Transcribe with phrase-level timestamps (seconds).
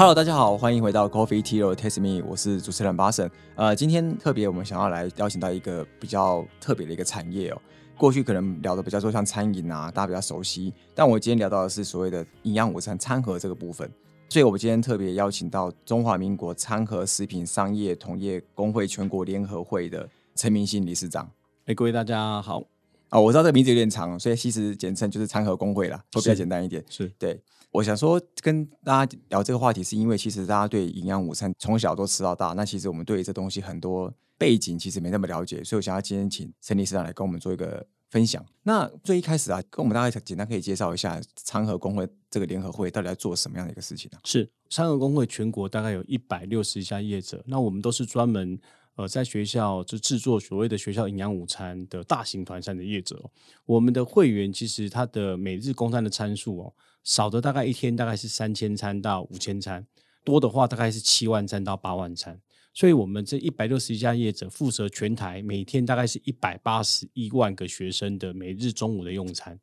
[0.00, 3.30] Hello，大家好，欢迎回到 Coffee Tea or Taste Me，我是主持人巴神。
[3.54, 7.60] 呃，今天特别我们想要来邀请到一个比较特别的一个产业哦。
[7.98, 13.92] 过去可能聊的比较多像餐饮啊，大家比较熟悉，但我今天聊到的是所谓的营养午餐餐盒这个部分。
[14.30, 21.30] 所以我们今天特别邀请到中华民国餐盒食品商业同业工会全国联合会的陈明信理事长。
[21.66, 22.62] 哎，各位大家好。
[23.10, 26.82] 啊，我知道这个名字有点长，所以其实简称就是餐盒工会啦，会比较简单一点。
[26.88, 27.38] 是对。
[27.72, 38.44] 我想说跟大家聊这个话题，是因为其实大家对营养午餐从小都吃到大，那其实我们对这东西很多背景其实没那么了解，所以我想要今天请陈理事长来跟我们做一个分享。
[38.64, 44.18] 那最一开始啊，跟我们大概简单可以介绍一下餐盒工会这个联合会到底在做什么样的一个事情呢？
[44.24, 48.58] 是餐盒工会全国大概有一百六十家业者，那我们都是专门
[48.96, 53.30] 呃在学校就制作所谓的学校营养午餐的大型团餐的业者。
[53.64, 56.74] 我们的会员其实他的每日供餐的参数哦。
[57.02, 59.86] 少的大概一天大概是三千餐到五千餐，
[60.24, 62.40] 多的话大概是七万餐到八万餐。
[62.72, 69.58] 所以，我们这一百六十一家业者负责全台每天大概是一百八十一万个学生的每日中午的用餐。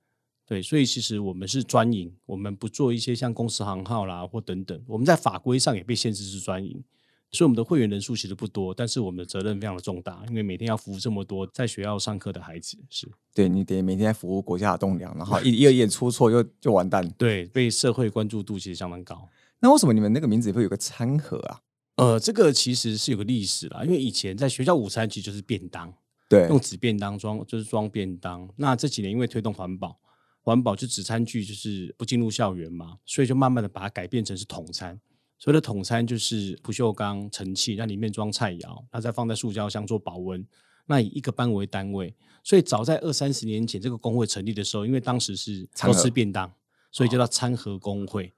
[0.45, 4.81] 对，所以其实我们是专营，我们不做一些像公司行号啦或等等。
[4.88, 6.83] 我们在法规上也被限制是专营。
[7.31, 17.08] 所以我们的会员人数其实不多，但是我们的责任非常的重大，因为每天要服务这么多在学校上课的孩子，是对你得每天服务国家的栋梁，然后一一点出错又就完蛋。
[17.17, 19.28] 对，被社会关注度其实相当高。
[19.59, 21.61] 那为什么你们那个名字会有个餐盒啊？
[21.98, 25.94] 呃，这个其实是有个历史啦，因为以前在学校午餐其实就是便当，
[26.30, 28.48] 对，用纸便当装就是装便当。
[28.55, 30.00] 那这几年因为推动环保，
[30.44, 35.00] 环保就纸餐具就是不进入校园嘛，所以就慢慢的把它改变成是统餐。
[35.39, 40.45] 所谓的统餐就是不锈钢盛器，那里面装菜肴，那再放在塑胶箱做保温。
[40.88, 46.52] 那以一个班为单位，所以早在二三十年前这个工会成立的时候，因为当时是都吃便当，
[46.91, 48.33] 所以叫做餐盒工会。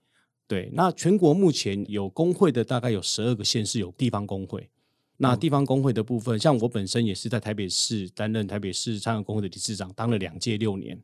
[0.48, 4.68] 对，那全国目前有工会的大概有十二个县市有地方工会。
[5.18, 11.00] 那地方工会的部分，像我本身也是在台北市担任台北市餐盒工会的理事长，当了两届六年。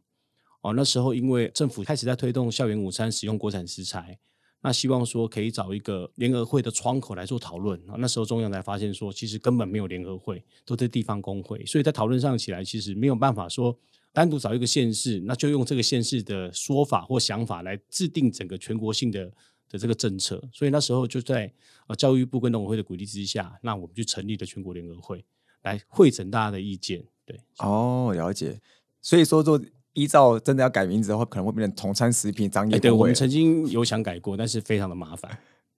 [0.61, 4.17] 哦，那时候因为政府开始在推动校园午餐使用国产食材。
[4.65, 7.93] 那希望说可以找一个联合会的窗口来做讨论啊。
[7.99, 13.77] 那时候中央才发现说，其实根本没有联合会，都在地方工会，所以在讨论上起来，其实没有办法说
[14.11, 19.31] 单独找一个县市，那就用这个县市的说法或想法来制定整个全国性的
[19.69, 20.41] 的这个政策。
[20.51, 21.53] 所以那时候就在
[21.85, 25.23] 呃教育部跟农委会的鼓励之下，那我们就成立了全国联合会，
[25.61, 27.05] 来会诊大家的意见。
[27.23, 28.59] 对，哦，了解。
[28.99, 29.61] 所以说做。
[29.95, 35.35] 依照真的要改名字的话，可能会变成同餐食品商业对，我们曾经有想改过，但是非常的麻烦，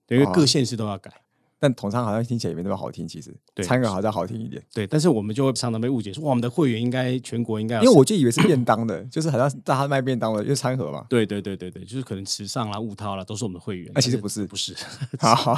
[0.09, 1.09] 因为各县市都要改。
[1.59, 4.63] 但同餐好像听起来也没那么好听，其实餐盒好像好听一点。
[4.72, 11.03] 对，但是我们就会常常被误解，说我们的会员应该全国应该，因为我就以为是便当的， 就是好像大家卖便当的，因为餐盒嘛。
[11.09, 13.91] 对对对对对，就是可能时尚啦、物涛啦，都是我们的会员。
[13.95, 14.75] 那其实不是，不是。
[15.17, 15.56] 好好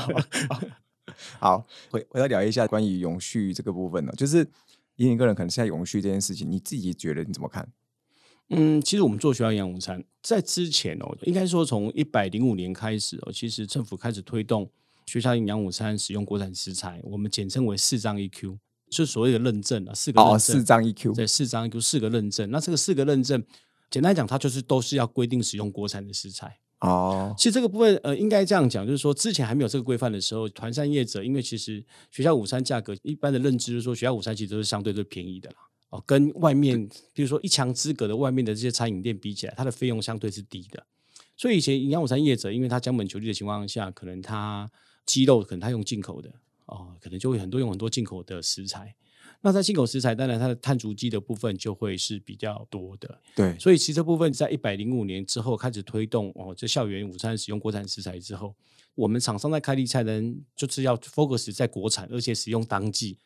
[1.37, 4.47] 好，回回来聊一下关于永续这个部分呢，就是
[4.95, 7.67] 以你个人可能现在永续这件事情，你自己觉得你怎么看？
[8.49, 14.69] 嗯，其实我们做学校营养午餐，在之前哦，应该说从一百零五年开始哦，其实政府开始推动
[15.05, 18.57] 学校营养午餐使用国产食材，我们简称为四张 EQ，
[18.89, 22.49] 就所谓的认证啊，四个哦，四张 EQ，对，四张 EQ 四个认证。
[22.49, 23.43] 那这个四个认证，
[23.91, 27.35] 简单讲，它就是都是要规定使用国产的食材哦。
[27.37, 35.57] 其实这个部分呃，应该这样讲，就是说之前还没有这个规范的时候，团膳业者，因为其实学校午餐价格一般的认知就是说，学校午餐其实都是相对最便宜的啦。
[35.89, 40.85] 哦，跟外面，比如说一墙之隔的外面的这些餐饮店比起来，它的费用相对是低的。
[41.35, 44.69] 所以以前营养午餐业者，因为他将本求利的情况下，可能他
[45.05, 46.29] 鸡肉可能他用进口的，
[46.65, 48.93] 哦，可能就会很多用很多进口的食材。
[49.41, 53.21] 那在进口食材，当然它的碳足迹的部分就会是比较多的。
[53.33, 58.53] 对，所以其实这部分在一百零五年之后开始推动哦，这校园午餐使用国产食材之后，
[58.95, 63.17] 我们厂商在开立菜单就是要 focus 在国产，而且使用当季。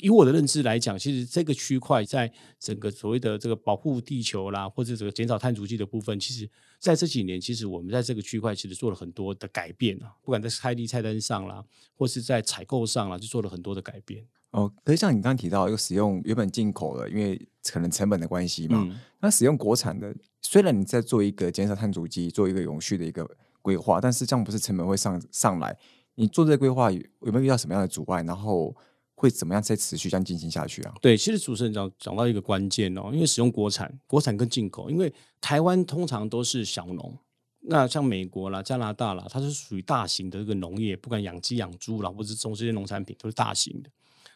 [0.00, 6.48] 以我的认知来讲，其实这个区块在整个所谓的这个保护地球啦，或者这个减少碳足迹的部分，其实
[6.80, 11.64] 在这几年，其实我们在这个区块其实做了很多的改变啊，不管在开立菜单上啦，
[11.94, 14.26] 或是在采购上啦，就做了很多的改变。
[14.50, 23.28] 哦，可是像你刚刚提到，又使用原本进口的，因为可能成本的关系嘛，那使用国产的，虽然你在做一个减少碳足迹、做一个永续的一个
[23.62, 25.78] 规划，但是这样不是成本会上上来？
[26.16, 28.24] 你做这个规划有有没有遇到什么样的阻碍？
[28.24, 28.74] 然后？
[29.22, 30.92] 会怎么样再持续这样进行下去啊？
[31.00, 37.16] 对，其实主持人讲讲到一个关键哦，因为使用国产、国产跟进口，因为台湾通常都是小农，
[37.60, 43.90] 那像美国啦、加拿大啦，它是属于大型的这个农业，不管养鸡、养猪啦，或者是种这些农产品都是大型的，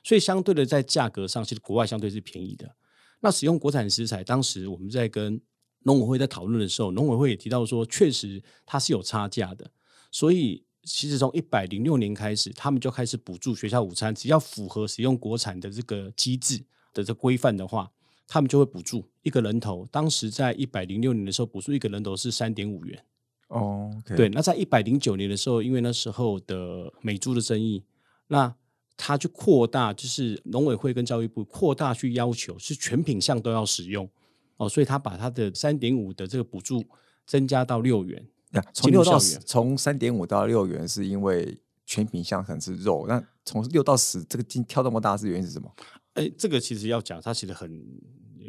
[0.05, 2.77] 所以相对的在价格上，其实国外相对是便宜的。
[3.19, 5.41] 那使用国产食材，当时我们在跟
[5.81, 9.69] 农委会在讨论的时候，农委会也提到说，确实它是有差价的，
[10.13, 10.65] 所以。
[10.87, 17.91] 其实从一百零六年开始，他们就开始补助学校午餐，只要符合使用国产的这个机制的这规范的话，
[18.29, 19.85] 他们就会补助一个人头。
[19.91, 23.05] 当时在一百零六年的时候，补助一个人头是三点五元。
[23.49, 27.83] 哦，对，那在一百零九年的时候，因为那时候的美猪的争议，
[28.29, 28.55] 那
[28.97, 34.09] 他去扩大，就是农委会跟教育部扩大去要求，是全品项都要使用
[34.57, 36.85] 哦，所以他把他的三点五的这个补助
[37.27, 38.25] 增加到六元。
[38.73, 45.71] 从六到十，从三点五到六元，是因为全品项可能是肉，那从六到十，这个进跳那么大是原因是什么？
[46.15, 47.71] 哎，这个其实要讲，它其实很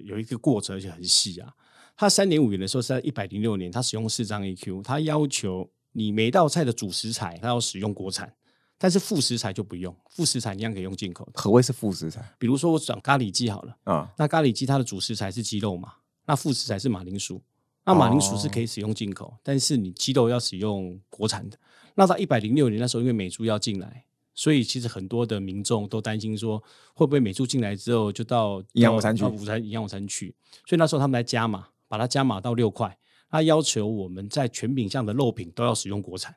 [0.04, 1.54] 有一个过程，而且很细啊。
[1.95, 8.31] 它三点五元的时候是在一百零六年，它使用四张 AQ，它要求你每道菜的主食材它要使用国产，
[8.77, 11.27] 但是副食材就不用，副食材一样可以用进口。
[11.33, 12.24] 何谓是副食材？
[12.38, 15.94] 比如说我讲咖喱鸡好了啊，那咖喱鸡它的主食材是鸡肉嘛，
[16.27, 17.42] 那副食材是马铃薯，
[17.87, 21.57] 那马铃薯是可以使用进口，但是你鸡肉要使用国产的。
[21.95, 24.05] 那到一百零六年那时候，因为美猪要进来，
[24.35, 26.61] 所以其实很多的民众都担心说，
[26.93, 30.35] 会不会美猪进来之后就到营养午餐去，午餐营养午餐去，
[30.67, 31.69] 所以那时候他们来加码。
[31.89, 32.97] 把它加码到六块，
[33.29, 36.35] 他要求我们在全品项的肉品都要使用国产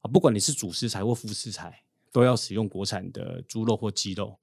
[0.00, 4.36] 啊，不管你是主食材或副食材，都要使用国产的猪肉或鸡肉。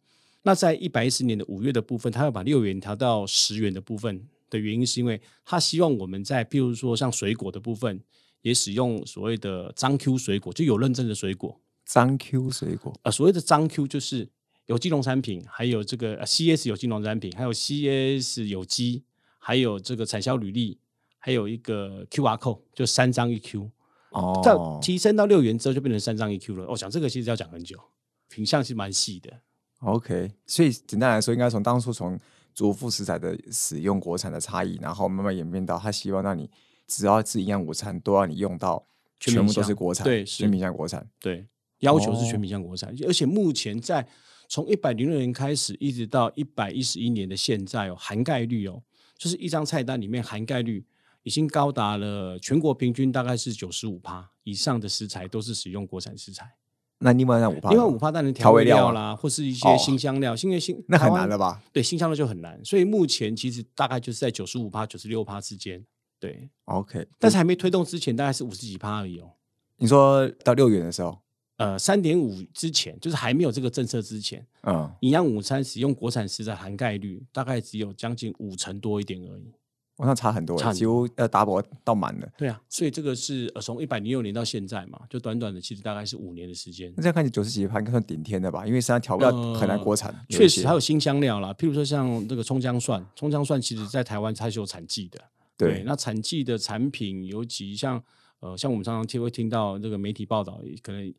[0.43, 7.99] 那在一百一十年的五月的部分，他要把六元调到十元的部分的原因，是因为他希望我们在譬如说像水果的部分，
[8.41, 11.59] 也使用所谓的张 Q 水果，就有认证的水果。
[11.85, 14.27] 张 Q 水果啊，所谓的张 Q 就是
[14.65, 19.03] 有机农产品，还有这个 CS 有机农产品，还有 CS 有机。
[19.39, 20.77] 还有这个产销履历，
[21.19, 23.71] 还有一个 Q R code，就三张一 Q
[24.09, 24.41] 哦。
[24.43, 26.67] 在提升到六元之后，就变成三张一 Q 了。
[26.67, 27.79] 我想这个其实要讲很久，
[28.27, 29.31] 品相是蛮细的。
[29.79, 32.19] OK，所以简单来说，应该从当初从
[32.57, 36.49] 主副食材的使用国产的差异，然后慢慢演变到他希望让你
[36.87, 38.83] 只要吃营养午餐，都要你用到
[39.19, 41.45] 全部都是国产，对，全品相国产，对，
[41.81, 42.91] 要求是全品相国产。
[43.05, 44.07] 而且目前在
[44.49, 48.81] 从一百零六年开始，一直到一百一十一年的现在哦，涵盖率哦。
[49.15, 50.83] 就是一张菜单里面涵盖率
[51.21, 56.51] 已经高达了全国平均大概是九十五趴以上的食材都是使用国产食材。
[56.99, 61.61] 那另外那五趴，另外五趴当然调味料啦，或是一些新香料，因为新那很难了吧？
[61.71, 62.59] 对，新香料就很难。
[62.65, 65.85] 所以目前其实大概就是在九十五趴、九十六趴之间。
[66.19, 67.07] 对，OK。
[67.19, 69.29] 但是还没推动之前，大概是五十几趴而已哦。
[69.77, 71.19] 你说到六元的时候，
[71.57, 79.53] 呃，三点五之前，就是还没有这个政策之前，嗯，营养午餐使用国产食材含钙率大概只有将近五成多一点而已。
[79.97, 82.29] 往上差很多，几乎呃 double 到满了。
[82.37, 86.93] 对啊，所以这个是呃从一百零六年到现在嘛，就短短的其实大概是五年的时间。
[86.95, 88.65] 那这样看起九十几盘应该算顶天的吧？
[88.65, 90.13] 因为实际上调料很难国产。
[90.29, 95.19] 确实还有新香料啦，譬如说像这个葱姜蒜，葱姜蒜其实在台湾它是有产季的。
[95.57, 98.01] 对，那产季的产品尤其像
[98.39, 101.13] 呃像我们常常听会听到这个媒体报道，可能。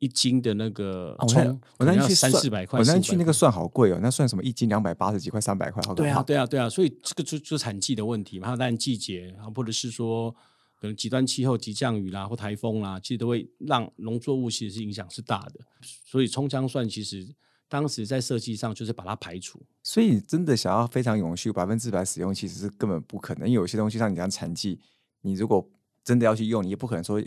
[0.00, 4.42] 一斤的那个葱，我那天去三四百块，我那天去那个蒜好贵哦，那算什么？
[4.42, 10.30] 一斤两百八十几块，三百块，好对啊，对啊，对啊，所以这个就就产季的问题嘛，当然季节啊，或者是说
[10.78, 15.60] 可能极端气候、急降雨啦，或台风啦，其实都会让农作物其实是影响是大的。
[16.04, 17.26] 所以葱姜蒜其实
[17.68, 19.62] 当时在设计上就是把它排除。
[19.82, 23.48] 所以真的想要非常永续、百分之百使用，其实是根本不可能。
[23.48, 24.78] 因为有些东西像你讲产季，
[25.22, 25.66] 你如果
[26.02, 27.22] 真的要去用，你也不可能说。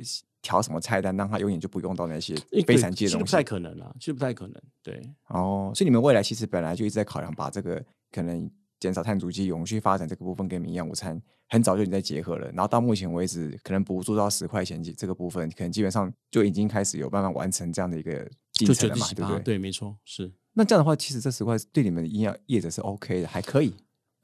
[0.47, 2.33] 调什么菜单，让他永远就不用到那些
[2.65, 4.55] 非常介的东西，不太可能了，其实不太可能。
[4.81, 8.49] 对，哦，所以你们未来其实本来就一直在考量，把这个可能
[8.79, 12.47] 减少碳足迹、永续发展这个部分跟营养午餐，很早就已经在结合了。
[12.51, 19.39] 然后到目前为止，可能补助到十块钱这这个部分，可能基本上就已经开始有办法完成这样的一个进程了嘛，对不对？
[19.41, 20.31] 对，没错，是。
[20.53, 23.73] 那这样的话，其实这十块对你们营养业者是 OK 的，还可以。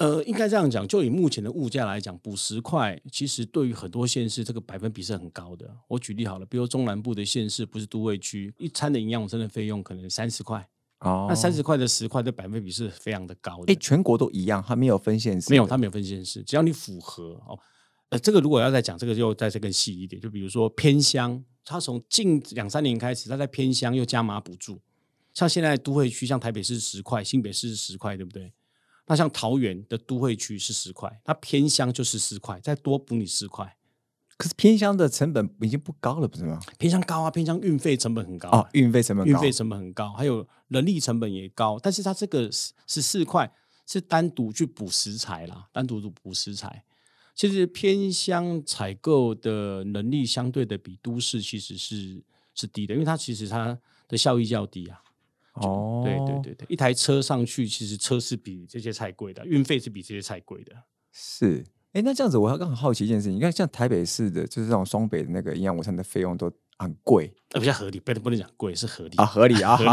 [0.04, 5.74] 呃，应该这样讲，就以目前的物价来讲，补十块，其实对于很多县市，这个百分比是很高的。
[5.88, 10.68] 我举例好了，比如中南部的县市，不是都会区，一餐的营养午餐的费用可能三十块，
[11.00, 13.72] 哦，那三十块的十块的百分比是非常的高的。
[13.72, 17.58] 哎，全国都一样，它没有分县市，没有，它没有分县市，只要你符合哦。
[18.10, 24.82] 呃，这个如果要再讲，这个就再再更细一点，就比如说偏乡，它从近两三年开始，它在偏乡又加码补助，
[25.34, 28.52] 像现在都会区，像台北市十块，新北市是十块，对不对？
[29.06, 33.76] 那像桃园的都会区是十块，它偏乡就是十块，再多补你十块。
[34.36, 36.60] 可是偏乡的成本已经不高了，不是吗？
[36.80, 41.80] 偏乡高啊，偏乡运费成本很高啊，运费成本运费成本很高，还有人力成本也高。
[41.80, 43.54] 但是它这个十十四块
[43.86, 46.84] 是单独去补食材啦，单独补食材。
[47.36, 52.24] 其实偏乡采购的能力相对的比都市其实是
[52.56, 55.03] 是低的，因为它其实它的效益较低啊。
[55.54, 60.74] 哦，对对对对，一台车上去，其实车是比这些菜贵的，运费是比这些菜贵的。
[61.12, 69.26] 是，哎，那这样子，我还刚好好奇一件事情，你看，像台北市的，就是这种双北的那个营养午餐的费用都很贵呃，比较合理，不能不能讲贵，是合理啊，。
[69.26, 69.90] 合理啊，合理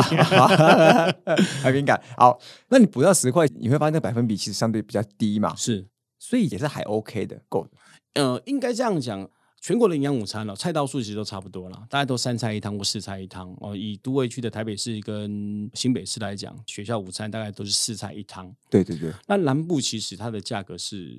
[1.63, 2.03] 很敏感。
[2.17, 5.87] 好，那你补到十块，你会发现那百分比其实相对比较低嘛，是，
[6.19, 7.71] 所以也是还 OK 的，够的。
[8.15, 9.29] 呃，应该这样讲。
[9.61, 13.77] 全国的营养午餐了、菜道数其实都差不多了，大家都三菜一汤或四菜一汤哦。
[13.77, 18.55] 以都会区的台北市跟新北市来讲，学校午餐大概都是四菜一汤。
[18.71, 21.15] 对对对，那南部其实它的价格是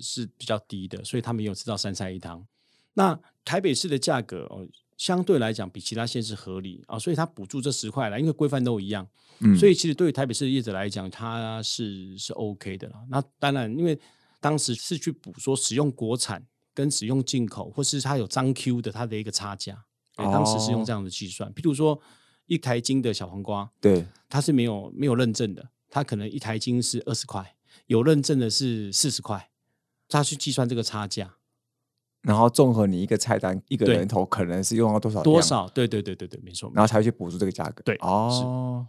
[0.00, 2.44] 是比较低的，所以他们也有吃到三菜一汤。
[2.94, 9.06] 那台北市的价格哦，相对来讲比其他县市合理啊、所以它补助这十块了，因为规范都一样，
[9.38, 13.04] 嗯所以其实对于台北市的业者来讲，它是是 OK 的啦。
[13.08, 13.96] 那当然，因为
[14.40, 19.84] 当时是去补说使用国产跟使用进口，或是它有张 Q 的它的一个差价，
[20.16, 21.50] 对当时是用这样的计算。
[21.54, 21.98] 譬如说
[22.46, 27.54] 一台斤的小黄瓜，对，它是没有没有认证的，它可能一台斤是二十块，
[27.86, 29.50] 有认证的是四十块，
[30.08, 31.36] 它去计算这个差价
[32.22, 35.68] 然后综合你一个菜单，一个人头可能是用了多少，多少？
[35.68, 36.72] 对对对对对，没错。
[36.74, 37.82] 然后才会去补助这个价格。
[37.84, 38.86] 对哦，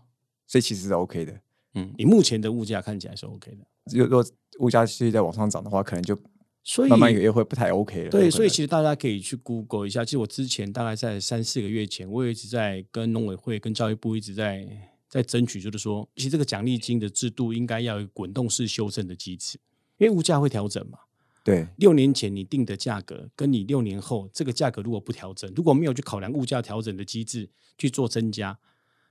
[0.47, 1.37] 所以其实是 OK 的。
[1.73, 4.25] 嗯，你目前的物价看起来是 OK 的，如果
[4.59, 6.17] 物价继续在往上涨的话，可能就
[6.67, 8.09] 所以慢慢也会不太 OK 了。
[8.09, 10.03] 对，所以其实大家可以去 Google 一下。
[10.03, 14.67] 其实我之前大概在三四个月前，我也一直在跟农委会、跟教育部一直在
[15.07, 19.59] 在争取，就是说，其实这个奖励金的制度应该要有滚动式修正的机制，
[19.99, 20.97] 因为物价会调整嘛。
[21.43, 28.57] 对六年前你定的价格，跟你六年后这个价格如果不调整，如果没有去考量物价调整的机制去做增加，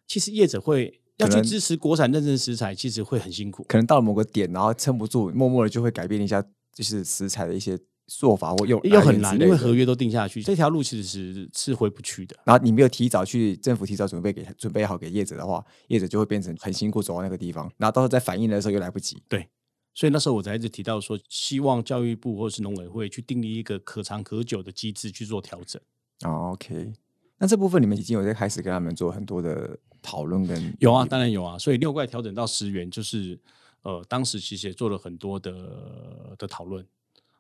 [0.09, 3.65] 其实业者会要去支持国产认证食材，其实会很辛苦。
[3.69, 6.45] 可能到了某个点，然后撑不住，默默的就会改变一下，
[6.75, 12.37] 就是食材的一些做法或用又很难，因为合约都定下去，这条路其实是是回不去的。
[12.45, 19.23] 然后你没有提早去政府提早准备给准备好给业者的话，业者就会变成很辛苦走到那个地方，然后到时候再反应的时候又来不及。
[19.29, 19.49] 对
[19.95, 25.81] 所以那时候我才一直提到说，希望教育部或是农委会去订立一个可长可久的机制去做调整。
[26.25, 26.93] 哦，OK，
[27.39, 31.57] 那这部分你们已经有在开始跟他们做很多的讨论跟有啊，当然有啊。
[31.57, 33.39] 所以六块调整到十元，就是
[33.85, 36.85] 呃，当时其实也做了很多的的讨论，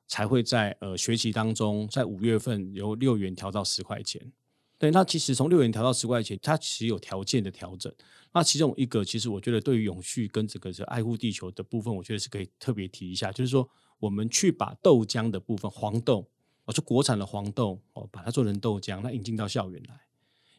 [0.07, 4.33] 才会在呃学期当中，在五月份由六元调到十块钱。
[4.77, 7.91] 对，那其实从六元调到十块钱，它其实有条件的调整。
[8.33, 13.67] 那其中一个，其实我觉得对于永续跟这个是爱护地球的部分，我觉得是可以特别提一下，就是说
[13.99, 16.29] 我们去把豆浆的部分，黄豆，
[16.65, 19.99] 哦，就国产的黄豆，哦，把它做成豆浆，那引进到校园来。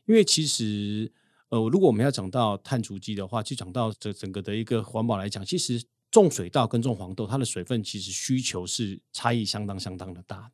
[0.06, 1.12] 因为其实，
[1.56, 5.82] 呃，如果我们要讲到碳足迹的话，就讲到这整个的一个环保来讲，其实
[6.12, 10.52] 种水稻跟种黄豆，它的水分其实需求是差异相当相当的大的。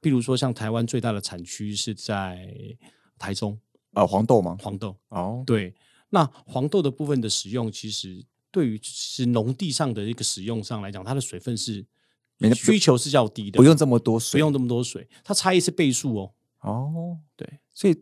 [0.00, 2.54] 譬如说，像台湾最大的产区是在
[3.18, 3.58] 台中
[3.94, 4.56] 呃黄豆吗？
[4.62, 5.74] 黄豆，哦，对，
[6.10, 11.84] 那黄豆的部分的使用，其实对于是农地上的一个使用上来讲，它的水分是
[12.54, 16.32] 需求是较低的，不用这么多水，不用这么多水，它差异是倍数哦。
[16.60, 17.18] 哦。
[17.36, 17.94] 对，所以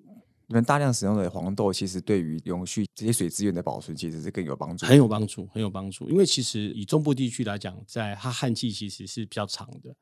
[0.49, 4.87] 你们大量使用的黄豆，其实对于永续这些水资源的保存，其实是更有帮助。
[4.87, 6.09] 很有帮助，很有帮助。
[6.09, 9.95] 因为其实以中部地区来讲，在它旱季其实是比较长的。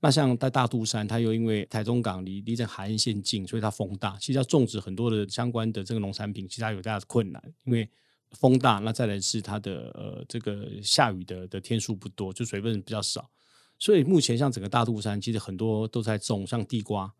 [0.00, 7.88] 那像在大肚山，它又因为台中港离离这海岸线近，所以它风大，其实要种植很多的相关的这个农产品，其实它有大的困难，因为
[8.32, 8.80] 风大。
[8.80, 13.30] 那再来是它的呃这个下雨的的天数不多，就水分比较少。
[13.78, 17.10] 所以目前像整个大肚山，其实很多都在种像地瓜、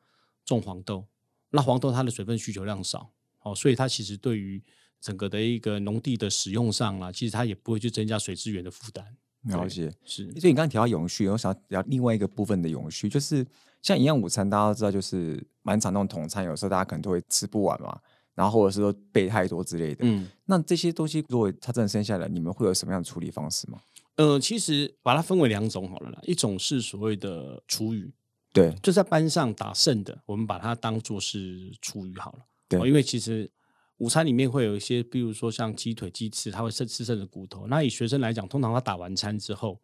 [0.45, 1.07] 种黄豆。
[1.55, 3.09] 那黄豆它的水分需求量少，
[3.43, 4.61] 哦，所以它其实对于
[5.01, 9.05] 整个的一个农地的使用上啊，其实它也不会去增加水资源的负担。
[9.45, 9.93] 了解。
[10.05, 13.47] 是所以你刚刚提到永续，我想要聊另外一个部分的永续，就是
[13.83, 18.01] 像营养午餐，大家都知道，就是蛮常那种统餐，有时候大家可能都会吃不完嘛，
[18.35, 20.01] 然后或者是说备太多之类的。
[20.05, 23.79] 嗯那这些东西如果它真的剩下来，你们会有什么样的处理方式吗？
[24.17, 28.11] 呃，其实把它分为两种好了啦，一种是所谓的厨余，
[28.55, 32.39] 对就在班上打剩的，我们把它当做是厨余好了。
[32.69, 33.51] 对哦因为其实
[33.99, 37.67] 午餐里面会有一些，比如说像鸡腿、鸡翅，它会剩吃剩的骨头。
[37.67, 39.79] 那以学生来讲，通常他打完餐之后，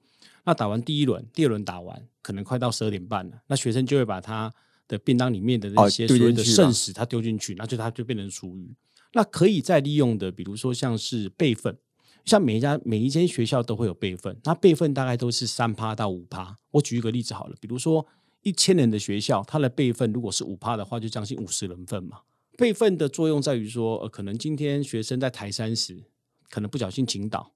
[0.44, 4.52] 那打完第一轮、第二轮打完，可能快到十二点半了，那学生就会把他
[4.88, 8.74] 的便当里面的那些所谓的剩食，他丢进去，那就它就变成厨余。
[9.12, 11.76] 那可以再利用的，比如说像是备份，
[12.24, 16.56] 像每一家每一间学校都会有备份，那备份大概都是三趴到五趴。
[16.72, 18.06] 我举一个例子好了，比如说
[18.42, 22.20] 一千人的学校，它的备份如果是五趴的话，就将近五十人份嘛。
[22.56, 26.02] 备份的作用在于说，呃，可能今天学生在台山时，
[26.48, 27.52] 可能不小心倾倒，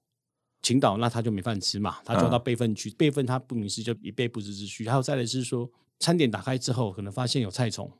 [0.61, 2.89] 倾倒那他就没饭吃嘛，他就要到嗯备份区。
[2.91, 4.87] 备份他不明示就以备不时之需。
[4.89, 7.91] 还有再来是说，餐点打开之后，可能发现有菜虫，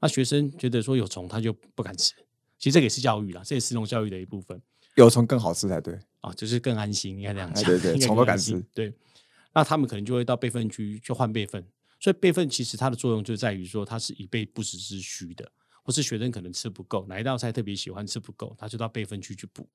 [0.00, 2.12] 那学生觉得说有虫，他就不敢吃。
[2.58, 4.60] 其实这个也是教育啦，这也是食农教育的一部分。
[4.96, 5.98] 有虫更好吃才对。
[6.20, 7.64] 啊，就是更安心，应该这样讲。
[7.64, 8.62] 哎对 对虫都敢吃。
[8.74, 8.92] 对，
[9.54, 11.64] 那他们可能就会到备份区去换备份，
[12.02, 15.50] 所以备份其实它的作用就在于说，它是以备不时之需的。
[15.84, 19.68] 或是学生可能吃不够，哪一道菜特别喜欢吃不够，他就到备份区去补。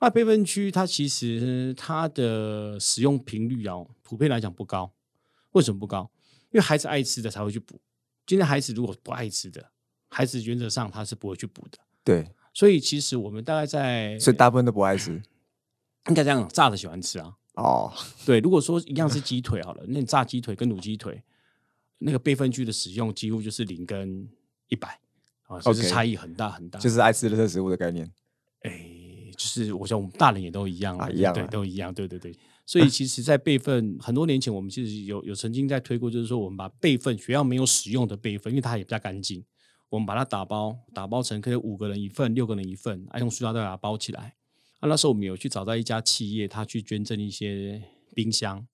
[0.00, 4.90] 那备份区它其实它的使用频率啊，普遍来讲不高。
[5.52, 6.10] 为什么不高？
[6.44, 7.78] 因为孩子爱吃的才会去补。
[8.26, 9.70] 今天孩子如果不爱吃的，
[10.08, 11.78] 孩子原则上他是不会去补的。
[12.02, 15.22] 对，所以其实我们大概在，所以大部分都不爱吃。
[16.08, 17.36] 应该这样，炸的喜欢吃啊。
[17.56, 17.92] 哦，
[18.24, 21.22] 对，如果说一样是鸡腿好了，那你炸鸡腿跟卤鸡腿，
[22.04, 24.28] 那个备份区的使用几乎就是零跟
[24.68, 25.00] 一百
[25.46, 26.78] 啊，就是差异很大很大。
[26.78, 28.10] 就是爱吃的食物的概念。
[28.60, 28.70] 哎，
[29.36, 32.36] 就是我想我们大人也都一样一样啊都一样，对对对。
[32.66, 39.44] 所 以其实，在备份很多年前，我们其实有有曾经在推过，就是说我们把备份学校没有使用的备份，因为它也比较干净，
[39.90, 44.34] 我们把它打包，打包成可以五个人一份、六个人一份，啊，用塑料袋把它包起来。
[44.80, 47.82] 啊，那时候我们有去找到一家企业，他去捐赠一些
[48.14, 48.66] 冰箱，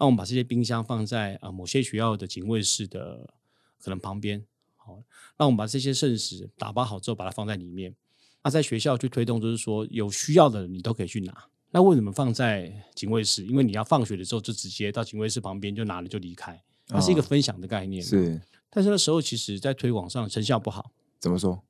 [0.00, 3.34] 那我们把这些冰箱放在啊某些学校的警卫室的
[3.78, 4.42] 可能旁边，
[4.76, 4.98] 好，
[5.38, 7.94] 那我们把这些剩食打包好之后，把它放在里面。
[8.42, 11.44] 那在学校去推动，就是说有需要的人你都可以去拿。
[11.70, 13.44] 那为什么放在警卫室？
[13.44, 18.40] 因为你要放学的时候就直接到警卫室旁边就拿了就离开，它是一个哦分享的概念。，是
[18.70, 21.62] 但是那时候其实在推广上成效不好，怎么说？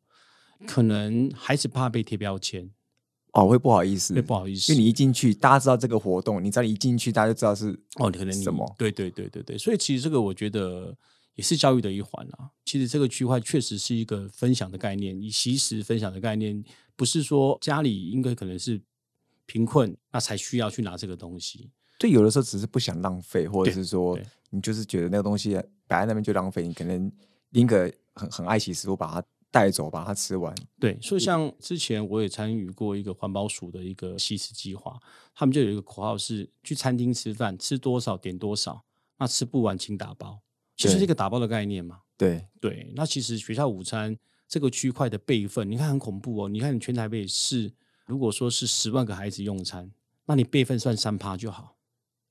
[0.69, 2.71] 可能孩子怕被贴标签，
[3.33, 4.73] 哦，会不好意思，会不好意思。
[4.73, 10.97] 因为你一进去，大家知道这个活动，你只要一进去，大家就知道是哦，可能什么对对对对对，所以其实这个我觉得
[11.37, 12.51] 也是教育的一环啊。
[12.65, 16.63] 其实这个区块确实是一个分享的概念，以其实分享的概念，
[16.97, 18.81] 不是说家里应该可能是
[19.47, 21.71] 贫困，那才需要去拿这个东西。
[21.99, 24.19] 对，有的时候只是不想浪费，或者是说
[24.51, 25.55] 你就是觉得那个东西
[25.87, 27.11] 摆在那边就浪费，你可能
[27.51, 30.55] 拎个很很爱惜食物把它带走，把它吃完。
[30.79, 34.99] 对，所以像之前我也参与过一个环保署的一个西食计划，
[35.35, 38.85] 他们就有一个口号是：去餐厅吃饭，吃多少点多少，
[39.19, 40.41] 那吃不完请打包，
[40.77, 42.01] 其实是对一个打包的概念嘛。
[42.17, 46.49] 对，对，那其实学校午餐这个区块的备份，你看很恐怖哦。
[46.49, 47.73] 你看你全台北市，
[48.07, 49.91] 如果说是十万个孩子用餐，
[50.27, 51.77] 那你备份算三趴就好。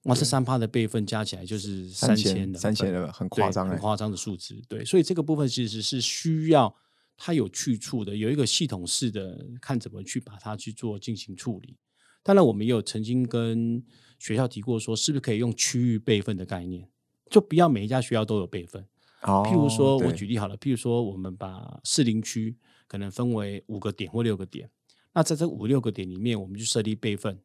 [0.03, 3.71] 哇，这三趴的备份加起来就是三千千的三千的，很对夸张哎。
[3.71, 4.61] 很夸张的数字。
[4.69, 6.73] 对，所以这个部分其实是需要
[7.21, 11.75] 它有去处的，有一个系统式的看怎么去把它去做进行处理。
[12.23, 13.83] 当然，我们也有曾经跟
[14.17, 16.87] 学校提过说，是不是可以用区域备份的概念，
[17.29, 18.87] 就不要每一家学校都有备份。
[19.23, 22.55] 哦，譬如说，我举例好了，譬如说，我们把士林区
[22.87, 24.69] 可能分为五个点或六个点，
[25.13, 27.37] 那在这五六个点里面，我们就设立备份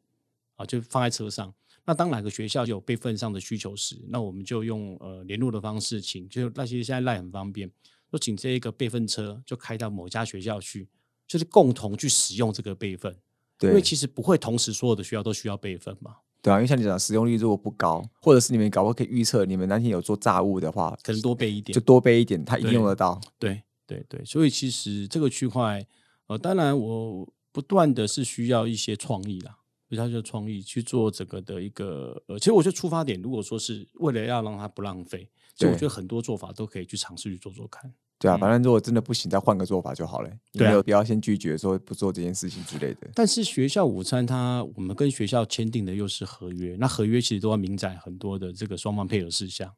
[0.55, 1.53] 啊，就放在车上。
[1.85, 7.69] 那当哪个学校有备份上的需求时，那我们就用呃联络的方式请，就那些现在赖很方便，
[8.15, 10.87] 就请这一个备份车就开到某家学校去，
[11.27, 13.13] 就是共同去使用这个备份，
[13.59, 21.81] 因为其实不会同时所有的学校都需要备份嘛，对啊，因为像你讲，使用率如果不高，或者是你们搞不好可以预测你们那天有做炸物的话，可能多备一点就。
[21.81, 23.19] 多备一点，它一定用得到。
[23.37, 25.85] 对对对，所以其实这个区块，
[26.27, 29.57] 呃，当然我不断的是需要一些创意啦，
[29.89, 37.93] 比较就创意去做整个的一个，呃，其实我觉得出发点，如果说是为了要让它不浪费，所以我对觉得很多做法都可以去尝试去做做看。
[38.17, 40.29] 对啊，反正如果真的不行，再换个做法就好了。
[40.29, 43.09] 你嗯对啊没有必要先拒绝说不做这件事情之类的。
[43.13, 49.71] 但是学校午餐它，我们跟学校签订的又是合约，那合约其实都要明载很多的这个双方配合事项。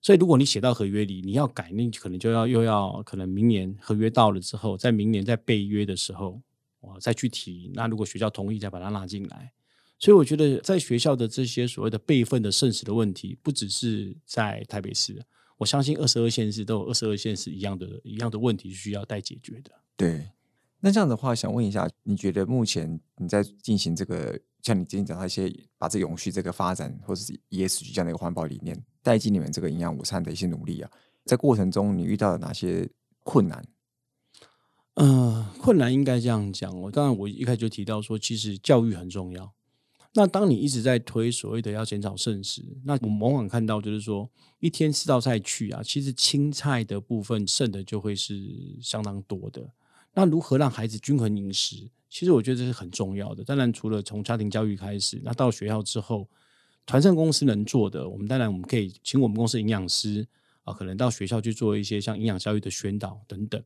[0.00, 6.40] 所以如果你写到合约里，你要改，那可能就要又要可能明年合约到了之后，在明年在备约的时候，
[6.80, 7.70] 我再去提。
[7.74, 9.52] 那如果学校同意，再把它拉进来。
[10.00, 15.20] 所以我觉得在学校的这些所谓的备份的剩食的问题，不只是在台北市，
[15.58, 19.70] 我相信二十二县市都有二十二县市一样的一样的问题需要待解决的。
[19.96, 20.30] 对，
[20.80, 30.90] 那这样的话，想问一下，你觉得目前你在进行这个，像你今天讲到一些把这永续这个发展，或者是 ESG 这样的一个环保理念，带进你们这个营养午餐的一些努力啊，
[31.24, 32.88] 在过程中你遇到了哪些
[33.24, 33.64] 困难？
[34.94, 36.80] 呃，困难应该这样讲。
[36.82, 39.52] 我当然，我一开始就提到说，其实教育很重要。
[40.18, 44.28] 那当你一直在推所谓的要减少剩食，那我们往往看到就是说，
[44.58, 48.44] 一天四道菜去啊，其实青菜的部分剩的就会是
[48.82, 49.70] 相当多的。
[50.14, 51.88] 那如何让孩子均衡饮食？
[52.10, 53.44] 其实我觉得这是很重要的。
[53.44, 56.28] 当然，除了从家庭教育开始，那到学校之后，
[56.84, 60.26] 团膳公司能做的，我们当然我们可以请我们公司营养师
[60.64, 63.62] 啊，可能到学校去做一些像营养教育的宣导等等。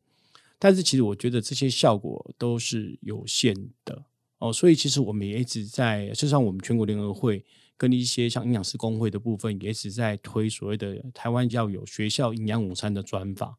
[0.59, 4.05] 但是其实我觉得这些效果都是有限的
[4.43, 7.45] 哦，所以其实我们也一直在，就像我们全国联合会
[7.77, 13.57] 跟一些像营养师工会的部分，也一直在推所谓的台湾要有学校营养午餐的专法。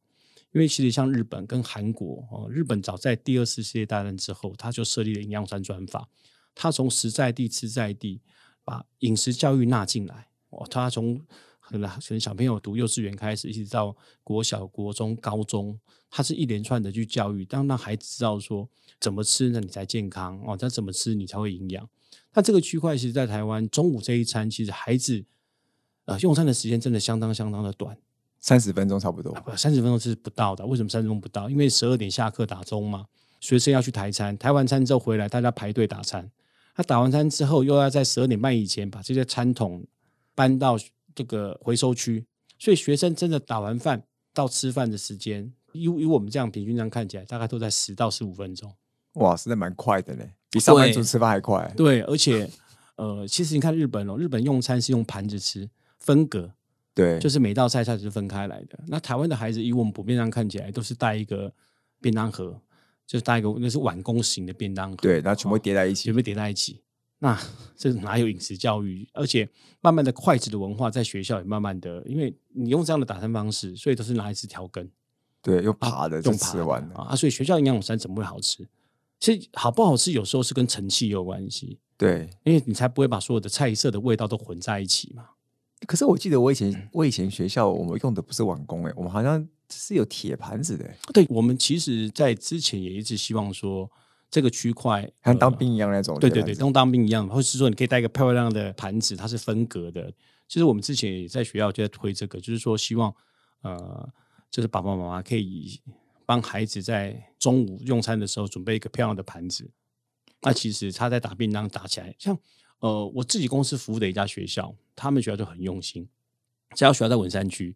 [0.52, 6.06] 因为其实像日本跟韩国哦，日本早在第二次世界大战之后，他就设立了营养餐专法，
[6.54, 8.20] 他从实在地吃在地，
[8.66, 11.18] 把饮食教育纳进来哦，他从
[11.74, 15.80] 可能可能小朋友读幼稚园开始，一直到国小、国中、高中，
[16.12, 21.90] 它是一连串的去教育，当让孩子知道说怎么吃呢，你才健康哦，他怎么吃你才会营养。
[22.34, 25.26] 那这个区块其实，在台湾中午这一餐，其实孩子
[26.06, 27.98] 呃用餐的时间真的相当相当的短，
[28.40, 29.34] 三十分钟差不多。
[29.44, 30.64] 不，三十分钟是不到的。
[30.68, 31.50] 为什么三十分钟不到？
[31.50, 33.08] 因为十二点下课打钟嘛，
[33.40, 36.30] 学生要去台餐，台完餐之后回来，大家排队打餐。
[36.76, 39.84] 他打完餐之后，又要在十二点半以前把这些餐桶
[40.36, 40.78] 搬到
[41.16, 42.26] 这个回收区，
[42.58, 48.74] 所以学生真的打完饭到吃饭的时间，以以我们这样平均这样看起来，大概都在十到十五分钟。
[49.14, 51.74] 哇，实在蛮快的嘞，比上班族吃饭还快。
[51.78, 52.50] 对，而且
[52.96, 56.52] 呃，其实你看日本哦，日本用餐是用盘子吃，分隔，
[56.94, 58.80] 对，就是每道菜菜是分开来的。
[58.88, 61.54] 那台湾的孩子，以我们普遍上看起来，都是带一个
[62.02, 62.60] 便当盒。
[63.06, 66.82] 就是带一个那是碗工型的便当盒，对，然后全部叠在一起，全部叠在一起。
[67.24, 67.40] 那
[67.78, 69.08] 这哪有饮食教育？
[69.14, 69.48] 而且
[69.80, 74.86] 慢慢的筷子的文化在学校也慢慢的，因为你用这样的打餐方式，所以都是拿一次调羹，
[75.42, 78.68] 对，用爬的用吃完啊，所以学校营养午餐怎么会好吃？
[79.22, 85.30] 其实好不好吃有时候是跟盛气有关系，对，因为你才不会把所有的菜色的味道都混在一起嘛。
[85.88, 89.48] 可是我记得我以前我以前学校我们用的不是碗工哎，我们好像。
[89.76, 93.90] 是有铁盘子的，对我们其实，在之前也一直希望说，
[94.34, 100.12] 这个区块像当兵一样那种，对对对，跟当兵一样，或是说你可以带一个漂亮的盘子，它是分隔的。
[100.48, 103.14] 其实我们之前也在学校就在推这个，就是说希望
[103.62, 104.10] 呃，
[104.50, 105.80] 就是爸爸妈妈可以
[106.26, 109.70] 帮孩子在中午用餐的时候准备一个漂亮的盘子。
[110.42, 112.36] 那其实他在打便当打起来，像
[112.80, 116.10] 呃，我自己公司服务的一家学校，他们学校就很用心，
[116.72, 117.76] 这家学校在文山区，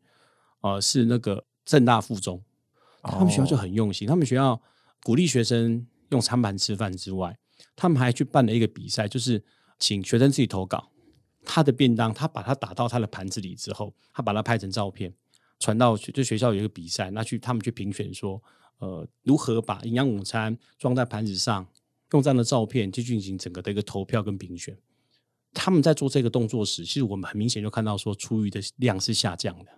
[0.62, 1.46] 呃，是那个。
[1.68, 2.42] 正大附中，
[3.02, 4.08] 他们学校就很用心。
[4.08, 4.58] 他们学校
[5.04, 7.38] 鼓励学生用餐盘吃饭之外，
[7.76, 9.44] 他们还去办了一个比赛，就是
[9.80, 10.90] 请学生自己投稿
[11.46, 15.14] 他的便当，他把它打到他的盘子里之后，他把它拍成照片
[15.60, 18.42] 传到就学校有一个比赛，那去他们去评选说，
[18.80, 21.68] 呃，如何把营养午餐装在盘子上，
[22.12, 24.78] 用这样的照片去进行整个的一个投票跟评选。
[25.54, 29.72] 他们在做这个动作时，其实我们很明显就看到说，厨余的量是下降的。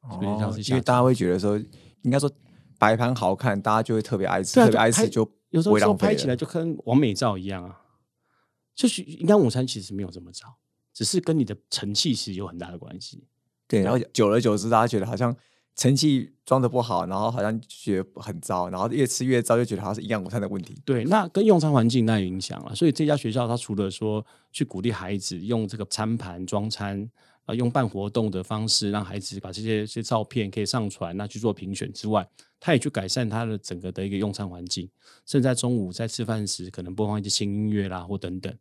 [0.00, 0.18] 哦，
[0.64, 1.58] 因为大家会觉得说，
[2.02, 2.30] 应该说
[2.78, 7.80] 摆盘好看，大家就会特别爱吃，特别爱吃就有时候拍起来就跟完美照一样啊。
[8.74, 10.56] 就是营养午餐其实没有这么糟，
[10.94, 13.24] 只是跟你的盛器是有很大的关系。
[13.66, 15.34] 对，然后久而久之，大家觉得好像
[15.74, 20.80] 成器装的不好，然后好像觉得很糟，然后越吃越糟，就觉得好像是营养午餐的问题。
[20.84, 22.74] 对，那跟用餐环境那有影响了。
[22.74, 27.10] 所以这家学校它除了说去鼓励孩子用这个餐盘装餐。
[27.48, 32.28] 啊，用办活动的方式让孩子把这些些照片可以上传，那去做评选之外，
[32.60, 34.86] 他也去改善他的整个的一个用餐环境，
[35.24, 38.54] 甚至在中午在吃饭时可能播放一些轻音乐啦，或等等，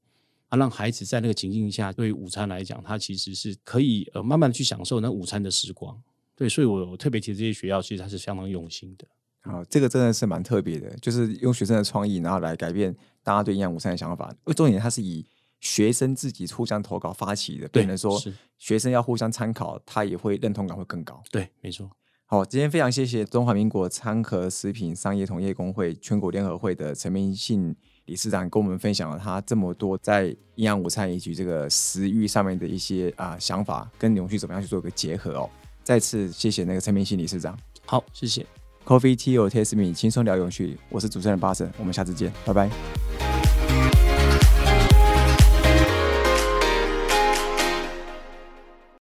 [0.48, 6.02] 啊，让孩子在那个情境下，对于午餐来讲，他其实是可以呃慢慢的去享受那午餐的时光。
[6.34, 9.06] 对，所以我特别提这些学校，其实他是相当用心的。
[9.42, 14.34] 好，这个真的是蛮特别的，就是用学生的创意，然后来改变大家对营养午餐的想法。
[14.56, 15.26] 重点，它是以
[15.60, 18.22] 学生自己互相投稿发起的，变成说
[18.58, 21.22] 学生要互相参考，他也会认同感会更高。
[21.32, 21.90] 对，没错。
[22.30, 27.74] 好，今天非常谢谢中华民国餐盒食品商业同业工会全国联合会的陈明信
[28.06, 35.50] 理事长，跟我们分享了他这么多在营养午餐以及这个食欲上面的一些啊想法，跟永续怎么样去做一个结合哦。
[35.84, 37.58] 再次谢谢那个陈明信理事长。
[37.86, 38.46] 好，谢谢。
[38.86, 40.78] Coffee Tea or Taste Me，轻松聊永续。
[40.90, 43.17] 我是主持人巴神，我们下次见，拜拜。